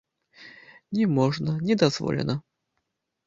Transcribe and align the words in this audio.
Не 0.97 1.05
можна, 1.17 1.51
не 1.67 1.75
дазволена. 1.83 2.35